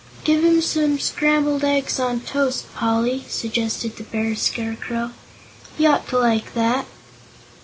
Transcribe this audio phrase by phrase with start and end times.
[0.23, 5.11] "Give him some scrambled eggs on toast, Poly," suggested the Bear Scarecrow.
[5.77, 6.87] "He ought to like that."